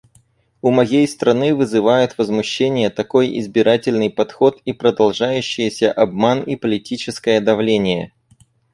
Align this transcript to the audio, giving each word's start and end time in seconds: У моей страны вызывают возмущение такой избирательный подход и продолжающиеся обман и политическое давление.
У 0.63 0.71
моей 0.71 1.07
страны 1.07 1.53
вызывают 1.53 2.17
возмущение 2.17 2.89
такой 2.89 3.37
избирательный 3.37 4.09
подход 4.09 4.59
и 4.65 4.73
продолжающиеся 4.73 5.91
обман 5.93 6.41
и 6.41 6.55
политическое 6.55 7.39
давление. 7.39 8.11